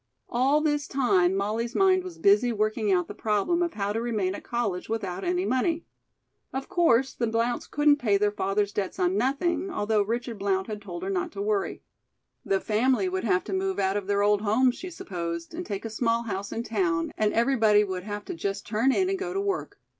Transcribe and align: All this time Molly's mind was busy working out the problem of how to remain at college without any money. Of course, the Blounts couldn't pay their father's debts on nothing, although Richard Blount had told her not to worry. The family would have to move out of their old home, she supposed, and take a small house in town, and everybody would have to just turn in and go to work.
All 0.29 0.61
this 0.61 0.87
time 0.87 1.35
Molly's 1.35 1.75
mind 1.75 2.03
was 2.03 2.17
busy 2.17 2.51
working 2.51 2.91
out 2.91 3.07
the 3.07 3.13
problem 3.13 3.61
of 3.61 3.75
how 3.75 3.93
to 3.93 4.01
remain 4.01 4.33
at 4.33 4.43
college 4.43 4.89
without 4.89 5.23
any 5.23 5.45
money. 5.45 5.85
Of 6.51 6.67
course, 6.67 7.13
the 7.13 7.27
Blounts 7.27 7.67
couldn't 7.69 7.97
pay 7.97 8.17
their 8.17 8.31
father's 8.31 8.73
debts 8.73 8.97
on 8.97 9.15
nothing, 9.15 9.69
although 9.69 10.01
Richard 10.01 10.39
Blount 10.39 10.65
had 10.65 10.81
told 10.81 11.03
her 11.03 11.11
not 11.11 11.31
to 11.33 11.41
worry. 11.43 11.83
The 12.43 12.59
family 12.59 13.09
would 13.09 13.25
have 13.25 13.43
to 13.43 13.53
move 13.53 13.77
out 13.77 13.95
of 13.95 14.07
their 14.07 14.23
old 14.23 14.41
home, 14.41 14.71
she 14.71 14.89
supposed, 14.89 15.53
and 15.53 15.67
take 15.67 15.85
a 15.85 15.89
small 15.91 16.23
house 16.23 16.51
in 16.51 16.63
town, 16.63 17.11
and 17.15 17.31
everybody 17.31 17.83
would 17.83 18.01
have 18.01 18.25
to 18.25 18.33
just 18.33 18.65
turn 18.65 18.91
in 18.91 19.07
and 19.07 19.19
go 19.19 19.35
to 19.35 19.39
work. 19.39 19.79